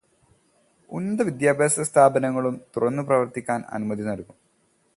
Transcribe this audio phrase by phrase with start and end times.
[0.89, 4.37] ഉന്നത വിദ്യാഭ്യാസസ്ഥാപനങ്ങളും തുറന്നു പ്രവര്ത്തിക്കാന് അനുമതി നല്കും.